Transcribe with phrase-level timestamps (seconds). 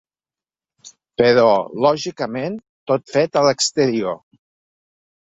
[1.23, 1.51] Però,
[1.87, 2.57] lògicament,
[2.93, 4.21] tot fet a l’exterior.